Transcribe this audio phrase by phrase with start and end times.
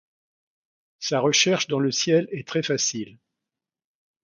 [0.97, 3.19] Sa recherche dans le ciel est très facile.